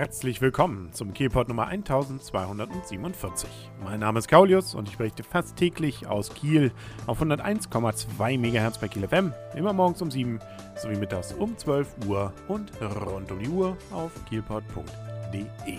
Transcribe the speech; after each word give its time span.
Herzlich 0.00 0.40
willkommen 0.40 0.94
zum 0.94 1.12
Kielpot 1.12 1.48
Nummer 1.48 1.66
1247. 1.66 3.50
Mein 3.84 4.00
Name 4.00 4.18
ist 4.18 4.28
Kaulius 4.28 4.74
und 4.74 4.88
ich 4.88 4.96
berichte 4.96 5.22
fast 5.22 5.56
täglich 5.56 6.06
aus 6.06 6.32
Kiel 6.32 6.72
auf 7.06 7.20
101,2 7.20 8.38
MHz 8.38 8.78
bei 8.78 8.88
Kiel 8.88 9.06
FM, 9.06 9.34
immer 9.54 9.74
morgens 9.74 10.00
um 10.00 10.10
7 10.10 10.40
sowie 10.74 10.96
mittags 10.96 11.34
um 11.34 11.54
12 11.54 12.06
Uhr 12.06 12.32
und 12.48 12.72
rund 12.80 13.30
um 13.30 13.40
die 13.40 13.48
Uhr 13.50 13.76
auf 13.90 14.12
kielpot.de. 14.30 15.76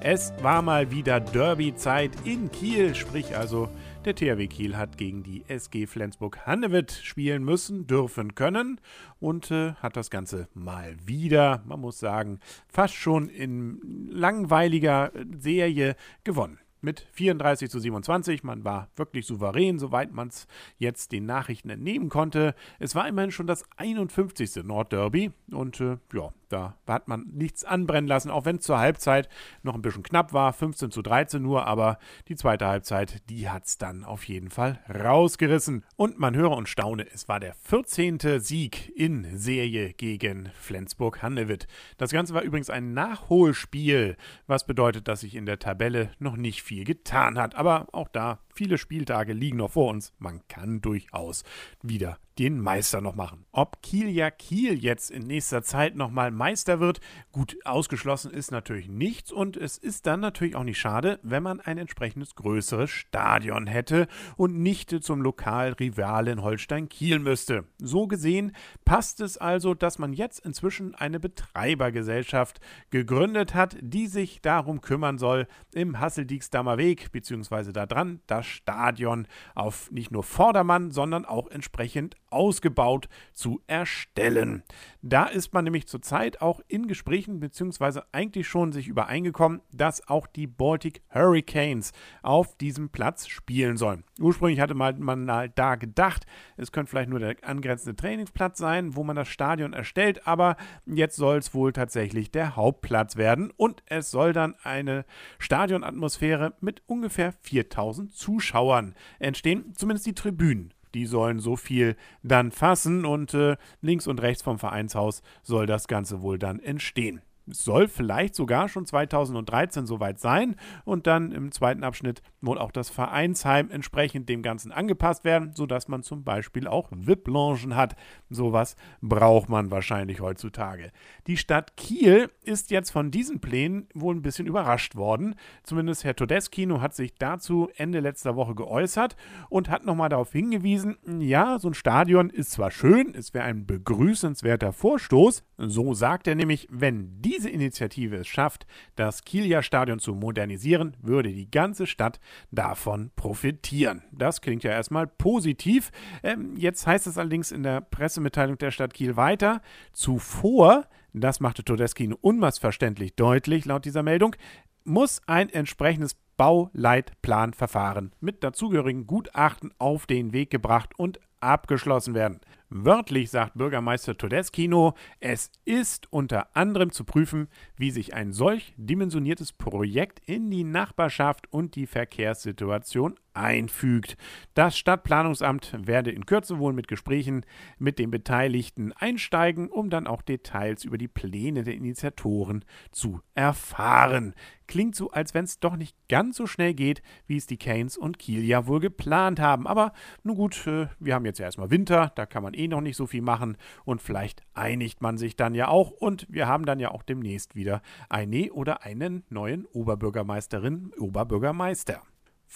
Es 0.00 0.32
war 0.42 0.60
mal 0.60 0.90
wieder 0.90 1.20
Derby-Zeit 1.20 2.10
in 2.24 2.50
Kiel, 2.50 2.96
sprich 2.96 3.36
also 3.36 3.68
der 4.06 4.14
THW 4.14 4.46
Kiel 4.46 4.76
hat 4.76 4.96
gegen 4.96 5.22
die 5.22 5.44
SG 5.48 5.86
Flensburg-Handewitt 5.86 6.92
spielen 6.92 7.44
müssen, 7.44 7.86
dürfen, 7.86 8.34
können 8.34 8.80
und 9.20 9.50
äh, 9.50 9.74
hat 9.74 9.96
das 9.96 10.10
Ganze 10.10 10.48
mal 10.54 10.96
wieder, 11.04 11.62
man 11.66 11.80
muss 11.80 11.98
sagen, 11.98 12.40
fast 12.68 12.94
schon 12.94 13.28
in 13.28 14.08
langweiliger 14.10 15.12
Serie 15.38 15.96
gewonnen 16.24 16.58
mit 16.84 17.06
34 17.12 17.70
zu 17.70 17.80
27. 17.80 18.44
Man 18.44 18.64
war 18.64 18.88
wirklich 18.96 19.26
souverän, 19.26 19.78
soweit 19.78 20.12
man 20.12 20.28
es 20.28 20.46
jetzt 20.78 21.12
den 21.12 21.26
Nachrichten 21.26 21.70
entnehmen 21.70 22.08
konnte. 22.08 22.54
Es 22.78 22.94
war 22.94 23.08
immerhin 23.08 23.32
schon 23.32 23.46
das 23.46 23.64
51. 23.76 24.64
Nordderby 24.64 25.32
und 25.50 25.80
äh, 25.80 25.96
ja, 26.12 26.32
da 26.48 26.76
hat 26.86 27.08
man 27.08 27.26
nichts 27.32 27.64
anbrennen 27.64 28.06
lassen, 28.06 28.30
auch 28.30 28.44
wenn 28.44 28.56
es 28.56 28.64
zur 28.64 28.78
Halbzeit 28.78 29.28
noch 29.62 29.74
ein 29.74 29.82
bisschen 29.82 30.02
knapp 30.02 30.32
war, 30.32 30.52
15 30.52 30.90
zu 30.90 31.02
13 31.02 31.42
nur, 31.42 31.66
aber 31.66 31.98
die 32.28 32.36
zweite 32.36 32.66
Halbzeit, 32.66 33.28
die 33.28 33.48
hat 33.48 33.66
es 33.66 33.78
dann 33.78 34.04
auf 34.04 34.24
jeden 34.24 34.50
Fall 34.50 34.78
rausgerissen. 34.88 35.84
Und 35.96 36.18
man 36.18 36.36
höre 36.36 36.52
und 36.52 36.68
staune, 36.68 37.06
es 37.12 37.28
war 37.28 37.40
der 37.40 37.54
14. 37.54 38.38
Sieg 38.38 38.92
in 38.94 39.36
Serie 39.36 39.92
gegen 39.94 40.50
Flensburg-Handewitt. 40.60 41.66
Das 41.96 42.12
Ganze 42.12 42.34
war 42.34 42.42
übrigens 42.42 42.70
ein 42.70 42.94
Nachholspiel, 42.94 44.16
was 44.46 44.66
bedeutet, 44.66 45.08
dass 45.08 45.20
sich 45.20 45.34
in 45.34 45.46
der 45.46 45.58
Tabelle 45.58 46.10
noch 46.18 46.36
nicht 46.36 46.62
viel 46.62 46.73
getan 46.82 47.38
hat. 47.38 47.54
Aber 47.54 47.86
auch 47.92 48.08
da, 48.08 48.40
viele 48.54 48.78
Spieltage 48.78 49.32
liegen 49.32 49.58
noch 49.58 49.72
vor 49.72 49.90
uns. 49.90 50.12
Man 50.18 50.40
kann 50.48 50.80
durchaus 50.80 51.44
wieder 51.82 52.18
den 52.38 52.60
Meister 52.60 53.00
noch 53.00 53.14
machen. 53.14 53.46
Ob 53.52 53.80
Kiel 53.82 54.08
ja 54.08 54.30
Kiel 54.30 54.74
jetzt 54.82 55.10
in 55.10 55.26
nächster 55.26 55.62
Zeit 55.62 55.94
nochmal 55.94 56.30
Meister 56.30 56.80
wird, 56.80 57.00
gut 57.30 57.56
ausgeschlossen 57.64 58.32
ist 58.32 58.50
natürlich 58.50 58.88
nichts 58.88 59.30
und 59.30 59.56
es 59.56 59.78
ist 59.78 60.06
dann 60.06 60.20
natürlich 60.20 60.56
auch 60.56 60.64
nicht 60.64 60.78
schade, 60.78 61.20
wenn 61.22 61.42
man 61.42 61.60
ein 61.60 61.78
entsprechendes 61.78 62.34
größeres 62.34 62.90
Stadion 62.90 63.66
hätte 63.66 64.08
und 64.36 64.58
nicht 64.58 65.04
zum 65.04 65.22
Lokalrivalen 65.22 66.42
Holstein 66.42 66.88
Kiel 66.88 67.20
müsste. 67.20 67.64
So 67.78 68.08
gesehen 68.08 68.52
passt 68.84 69.20
es 69.20 69.38
also, 69.38 69.74
dass 69.74 69.98
man 69.98 70.12
jetzt 70.12 70.40
inzwischen 70.40 70.94
eine 70.94 71.20
Betreibergesellschaft 71.20 72.60
gegründet 72.90 73.54
hat, 73.54 73.76
die 73.80 74.08
sich 74.08 74.40
darum 74.42 74.80
kümmern 74.80 75.18
soll, 75.18 75.46
im 75.72 76.00
Hasseldiekstamer 76.00 76.78
Weg 76.78 77.12
bzw. 77.12 77.72
da 77.72 77.86
dran 77.86 78.20
das 78.26 78.43
Stadion 78.44 79.26
auf 79.54 79.90
nicht 79.90 80.10
nur 80.10 80.22
Vordermann, 80.22 80.90
sondern 80.90 81.24
auch 81.24 81.48
entsprechend 81.48 82.16
ausgebaut 82.34 83.08
zu 83.32 83.60
erstellen. 83.66 84.62
Da 85.02 85.26
ist 85.26 85.52
man 85.52 85.64
nämlich 85.64 85.86
zurzeit 85.86 86.40
auch 86.40 86.60
in 86.66 86.86
Gesprächen 86.86 87.38
beziehungsweise 87.38 88.04
eigentlich 88.12 88.48
schon 88.48 88.72
sich 88.72 88.88
übereingekommen, 88.88 89.60
dass 89.72 90.08
auch 90.08 90.26
die 90.26 90.46
Baltic 90.46 91.02
Hurricanes 91.12 91.92
auf 92.22 92.56
diesem 92.56 92.88
Platz 92.88 93.28
spielen 93.28 93.76
sollen. 93.76 94.04
Ursprünglich 94.18 94.60
hatte 94.60 94.74
man 94.74 95.00
mal 95.00 95.48
da 95.50 95.74
gedacht, 95.74 96.24
es 96.56 96.72
könnte 96.72 96.90
vielleicht 96.90 97.10
nur 97.10 97.18
der 97.18 97.36
angrenzende 97.42 97.96
Trainingsplatz 97.96 98.58
sein, 98.58 98.96
wo 98.96 99.04
man 99.04 99.16
das 99.16 99.28
Stadion 99.28 99.72
erstellt, 99.72 100.26
aber 100.26 100.56
jetzt 100.86 101.16
soll 101.16 101.38
es 101.38 101.54
wohl 101.54 101.72
tatsächlich 101.72 102.30
der 102.30 102.56
Hauptplatz 102.56 103.16
werden 103.16 103.52
und 103.56 103.82
es 103.86 104.10
soll 104.10 104.32
dann 104.32 104.54
eine 104.62 105.04
Stadionatmosphäre 105.38 106.54
mit 106.60 106.82
ungefähr 106.86 107.32
4000 107.42 108.14
Zuschauern 108.14 108.94
entstehen, 109.18 109.74
zumindest 109.74 110.06
die 110.06 110.14
Tribünen 110.14 110.72
die 110.94 111.06
sollen 111.06 111.40
so 111.40 111.56
viel 111.56 111.96
dann 112.22 112.52
fassen 112.52 113.04
und 113.04 113.34
äh, 113.34 113.56
links 113.80 114.06
und 114.06 114.22
rechts 114.22 114.42
vom 114.42 114.58
Vereinshaus 114.58 115.22
soll 115.42 115.66
das 115.66 115.88
Ganze 115.88 116.22
wohl 116.22 116.38
dann 116.38 116.60
entstehen. 116.60 117.20
Soll 117.46 117.88
vielleicht 117.88 118.34
sogar 118.34 118.68
schon 118.68 118.86
2013 118.86 119.86
soweit 119.86 120.18
sein 120.18 120.56
und 120.84 121.06
dann 121.06 121.32
im 121.32 121.52
zweiten 121.52 121.84
Abschnitt 121.84 122.22
wohl 122.40 122.58
auch 122.58 122.72
das 122.72 122.90
Vereinsheim 122.90 123.70
entsprechend 123.70 124.28
dem 124.28 124.42
Ganzen 124.42 124.72
angepasst 124.72 125.24
werden, 125.24 125.52
sodass 125.54 125.88
man 125.88 126.02
zum 126.02 126.24
Beispiel 126.24 126.66
auch 126.66 126.88
VIP-Loungen 126.90 127.76
hat. 127.76 127.96
Sowas 128.30 128.76
braucht 129.00 129.48
man 129.48 129.70
wahrscheinlich 129.70 130.20
heutzutage. 130.20 130.90
Die 131.26 131.36
Stadt 131.36 131.76
Kiel 131.76 132.30
ist 132.42 132.70
jetzt 132.70 132.90
von 132.90 133.10
diesen 133.10 133.40
Plänen 133.40 133.88
wohl 133.94 134.14
ein 134.14 134.22
bisschen 134.22 134.46
überrascht 134.46 134.96
worden. 134.96 135.34
Zumindest 135.62 136.04
Herr 136.04 136.16
Todeskino 136.16 136.80
hat 136.80 136.94
sich 136.94 137.14
dazu 137.14 137.68
Ende 137.76 138.00
letzter 138.00 138.36
Woche 138.36 138.54
geäußert 138.54 139.16
und 139.48 139.70
hat 139.70 139.84
nochmal 139.84 140.08
darauf 140.08 140.32
hingewiesen, 140.32 140.96
ja, 141.20 141.58
so 141.58 141.68
ein 141.68 141.74
Stadion 141.74 142.30
ist 142.30 142.52
zwar 142.52 142.70
schön, 142.70 143.14
es 143.14 143.34
wäre 143.34 143.44
ein 143.44 143.66
begrüßenswerter 143.66 144.72
Vorstoß, 144.72 145.44
so 145.58 145.94
sagt 145.94 146.26
er 146.26 146.34
nämlich, 146.34 146.68
wenn 146.70 147.20
diese 147.34 147.50
Initiative 147.50 148.16
es 148.16 148.28
schafft, 148.28 148.66
das 148.96 149.24
Kieler 149.24 149.62
Stadion 149.62 149.98
zu 149.98 150.14
modernisieren, 150.14 150.96
würde 151.00 151.30
die 151.30 151.50
ganze 151.50 151.86
Stadt 151.86 152.20
davon 152.50 153.10
profitieren. 153.16 154.02
Das 154.12 154.40
klingt 154.40 154.62
ja 154.62 154.70
erstmal 154.70 155.06
positiv. 155.06 155.90
Ähm, 156.22 156.56
jetzt 156.56 156.86
heißt 156.86 157.06
es 157.06 157.18
allerdings 157.18 157.50
in 157.50 157.62
der 157.62 157.80
Pressemitteilung 157.80 158.58
der 158.58 158.70
Stadt 158.70 158.94
Kiel 158.94 159.16
weiter, 159.16 159.62
zuvor, 159.92 160.86
das 161.12 161.40
machte 161.40 161.64
Todeschi 161.64 162.12
unmissverständlich 162.20 163.14
deutlich 163.14 163.64
laut 163.64 163.84
dieser 163.84 164.02
Meldung, 164.02 164.36
muss 164.84 165.20
ein 165.26 165.48
entsprechendes 165.48 166.16
Bauleitplanverfahren 166.36 168.12
mit 168.20 168.44
dazugehörigen 168.44 169.06
Gutachten 169.06 169.72
auf 169.78 170.06
den 170.06 170.32
Weg 170.32 170.50
gebracht 170.50 170.90
und 170.96 171.20
abgeschlossen 171.40 172.14
werden. 172.14 172.40
Wörtlich 172.70 173.30
sagt 173.30 173.54
Bürgermeister 173.54 174.16
Todeskino, 174.16 174.94
es 175.20 175.52
ist 175.64 176.10
unter 176.12 176.56
anderem 176.56 176.90
zu 176.90 177.04
prüfen, 177.04 177.48
wie 177.76 177.90
sich 177.90 178.14
ein 178.14 178.32
solch 178.32 178.72
dimensioniertes 178.76 179.52
Projekt 179.52 180.20
in 180.26 180.50
die 180.50 180.64
Nachbarschaft 180.64 181.52
und 181.52 181.76
die 181.76 181.86
Verkehrssituation 181.86 183.16
einfügt. 183.34 184.16
Das 184.54 184.78
Stadtplanungsamt 184.78 185.76
werde 185.86 186.10
in 186.10 186.24
Kürze 186.24 186.58
wohl 186.58 186.72
mit 186.72 186.88
Gesprächen 186.88 187.44
mit 187.78 187.98
den 187.98 188.10
Beteiligten 188.10 188.92
einsteigen, 188.92 189.68
um 189.68 189.90
dann 189.90 190.06
auch 190.06 190.22
Details 190.22 190.84
über 190.84 190.98
die 190.98 191.08
Pläne 191.08 191.64
der 191.64 191.74
Initiatoren 191.74 192.64
zu 192.92 193.20
erfahren. 193.34 194.34
Klingt 194.66 194.94
so, 194.94 195.10
als 195.10 195.34
wenn 195.34 195.44
es 195.44 195.60
doch 195.60 195.76
nicht 195.76 195.96
ganz 196.08 196.36
so 196.36 196.46
schnell 196.46 196.72
geht, 196.72 197.02
wie 197.26 197.36
es 197.36 197.46
die 197.46 197.58
Keynes 197.58 197.98
und 197.98 198.18
Kiel 198.18 198.42
ja 198.44 198.66
wohl 198.66 198.80
geplant 198.80 199.38
haben. 199.38 199.66
Aber 199.66 199.92
nun 200.22 200.36
gut, 200.36 200.66
äh, 200.66 200.86
wir 200.98 201.14
haben 201.14 201.26
jetzt 201.26 201.38
ja 201.38 201.44
erstmal 201.44 201.70
Winter, 201.70 202.12
da 202.14 202.24
kann 202.24 202.42
man 202.54 202.62
eh 202.62 202.68
noch 202.68 202.80
nicht 202.80 202.96
so 202.96 203.06
viel 203.06 203.22
machen 203.22 203.56
und 203.84 204.00
vielleicht 204.00 204.42
einigt 204.54 205.02
man 205.02 205.18
sich 205.18 205.36
dann 205.36 205.54
ja 205.54 205.68
auch 205.68 205.90
und 205.90 206.26
wir 206.30 206.46
haben 206.46 206.64
dann 206.64 206.80
ja 206.80 206.90
auch 206.90 207.02
demnächst 207.02 207.54
wieder 207.54 207.82
eine 208.08 208.52
oder 208.52 208.82
einen 208.82 209.24
neuen 209.28 209.66
Oberbürgermeisterin, 209.66 210.92
Oberbürgermeister. 210.98 212.02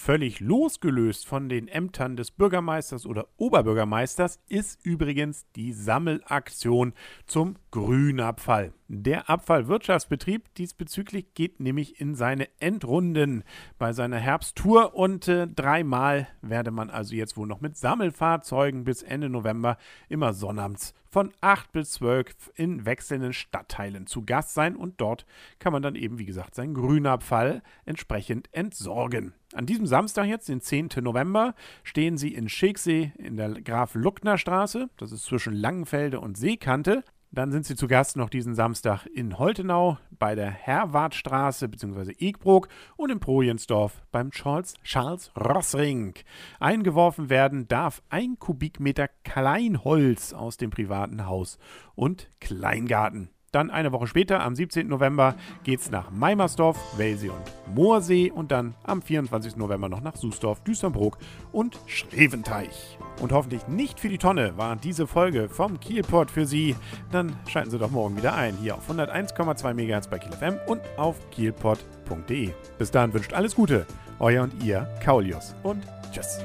Völlig 0.01 0.39
losgelöst 0.39 1.27
von 1.27 1.49
den 1.49 1.67
Ämtern 1.67 2.15
des 2.15 2.31
Bürgermeisters 2.31 3.05
oder 3.05 3.27
Oberbürgermeisters 3.37 4.39
ist 4.49 4.79
übrigens 4.87 5.45
die 5.57 5.73
Sammelaktion 5.73 6.95
zum 7.27 7.57
Grünabfall. 7.73 8.73
Der 8.87 9.29
Abfallwirtschaftsbetrieb 9.29 10.55
diesbezüglich 10.55 11.35
geht 11.35 11.59
nämlich 11.59 12.01
in 12.01 12.15
seine 12.15 12.49
Endrunden 12.61 13.43
bei 13.77 13.93
seiner 13.93 14.19
Herbsttour 14.19 14.95
und 14.95 15.27
äh, 15.27 15.49
dreimal 15.49 16.29
werde 16.43 16.71
man 16.71 16.91
also 16.91 17.17
jetzt 17.17 17.37
wohl 17.37 17.49
noch 17.49 17.61
mit 17.61 17.77
Sammelfahrzeugen 17.77 18.85
bis 18.85 19.03
Ende 19.03 19.29
November 19.29 19.79
immer 20.09 20.33
sonnabends 20.33 20.95
von 21.11 21.33
8 21.41 21.73
bis 21.73 21.93
12 21.93 22.53
in 22.55 22.87
wechselnden 22.87 23.33
Stadtteilen 23.33 24.07
zu 24.07 24.25
Gast 24.25 24.55
sein 24.55 24.77
und 24.77 25.01
dort 25.01 25.27
kann 25.59 25.73
man 25.73 25.83
dann 25.83 25.95
eben, 25.95 26.19
wie 26.19 26.27
gesagt, 26.27 26.55
seinen 26.55 26.75
Grünabfall 26.75 27.63
entsprechend 27.85 28.49
entsorgen. 28.53 29.35
An 29.59 29.67
diesem 29.67 29.89
Samstag 29.89 30.27
jetzt, 30.27 30.49
den 30.49 30.61
10. 30.61 30.91
November, 31.01 31.53
stehen 31.83 32.17
sie 32.17 32.33
in 32.33 32.49
Schicksee 32.49 33.11
in 33.19 33.37
der 33.37 33.61
Graf-Luckner-Straße, 33.61 34.89
das 34.99 35.11
ist 35.11 35.25
zwischen 35.25 35.53
Langenfelde 35.53 36.21
und 36.21 36.39
Seekante. 36.39 37.03
Dann 37.33 37.51
sind 37.51 37.67
sie 37.67 37.75
zu 37.75 37.89
Gast 37.89 38.17
noch 38.17 38.31
diesen 38.31 38.55
Samstag 38.55 39.07
in 39.07 39.37
Holtenau 39.37 39.99
bei 40.17 40.37
der 40.37 40.49
Herwartstraße 40.49 41.69
bzw. 41.69 42.15
Egbrook 42.21 42.69
und 42.97 43.11
in 43.11 43.19
Projensdorf 43.19 44.01
beim 44.13 44.31
Charles, 44.31 44.75
Charles 44.85 45.33
Rossring. 45.37 46.15
Eingeworfen 46.61 47.29
werden 47.29 47.67
darf 47.67 48.01
ein 48.11 48.39
Kubikmeter 48.39 49.09
Kleinholz 49.25 50.35
aus 50.35 50.57
dem 50.57 50.71
privaten 50.71 51.27
Haus 51.27 51.59
und 51.97 52.31
Kleingarten. 52.39 53.31
Dann 53.53 53.71
eine 53.71 53.93
Woche 53.93 54.07
später, 54.07 54.41
am 54.43 54.55
17. 54.55 54.87
November, 54.89 55.35
geht's 55.65 55.91
nach 55.91 56.11
Meimersdorf, 56.11 56.79
Welsee 56.99 57.31
und 57.31 57.75
Moorsee 57.75 58.31
und 58.31 58.53
dann 58.53 58.75
am 58.85 59.01
24. 59.01 59.57
November 59.57 59.89
noch 59.89 60.03
nach 60.03 60.17
Susdorf, 60.17 60.63
Düsternbrook 60.65 61.19
und 61.51 61.79
Schreventeich. 61.87 62.99
Und 63.21 63.33
hoffentlich 63.33 63.67
nicht 63.67 64.01
für 64.01 64.09
die 64.09 64.19
Tonne 64.19 64.57
war 64.57 64.77
diese 64.77 65.07
Folge 65.07 65.49
vom 65.49 65.81
Kielport 65.81 66.31
für 66.31 66.47
Sie. 66.47 66.77
Dann 67.11 67.35
schalten 67.49 67.71
Sie 67.71 67.79
doch 67.79 67.91
morgen 67.91 68.17
wieder 68.17 68.35
ein, 68.35 68.55
hier 68.61 68.75
auf 68.75 68.91
101,2 68.91 69.75
MHz 69.75 70.09
bei 70.09 70.19
Kiel 70.19 70.33
FM 70.33 70.59
und 70.67 70.81
auf 70.97 71.17
kielport.de. 71.31 72.51
Bis 72.79 72.91
dahin 72.91 73.15
wünscht 73.15 73.33
alles 73.33 73.55
Gute, 73.55 73.87
euer 74.19 74.43
und 74.43 74.63
ihr 74.63 74.87
Kaulius 75.03 75.55
und 75.63 75.83
tschüss. 76.13 76.39